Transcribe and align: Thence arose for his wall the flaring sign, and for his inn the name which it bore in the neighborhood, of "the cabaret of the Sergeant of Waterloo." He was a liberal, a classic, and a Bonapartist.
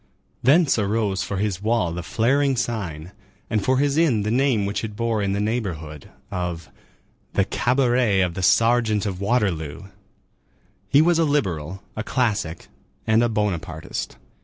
Thence 0.41 0.79
arose 0.79 1.21
for 1.21 1.37
his 1.37 1.61
wall 1.61 1.91
the 1.91 2.01
flaring 2.01 2.55
sign, 2.55 3.11
and 3.51 3.63
for 3.63 3.77
his 3.77 3.97
inn 3.97 4.23
the 4.23 4.31
name 4.31 4.65
which 4.65 4.83
it 4.83 4.95
bore 4.95 5.21
in 5.21 5.33
the 5.33 5.39
neighborhood, 5.39 6.09
of 6.31 6.71
"the 7.33 7.45
cabaret 7.45 8.21
of 8.21 8.33
the 8.33 8.41
Sergeant 8.41 9.05
of 9.05 9.21
Waterloo." 9.21 9.83
He 10.89 11.03
was 11.03 11.19
a 11.19 11.23
liberal, 11.23 11.83
a 11.95 12.01
classic, 12.03 12.67
and 13.05 13.21
a 13.21 13.29
Bonapartist. 13.29 14.17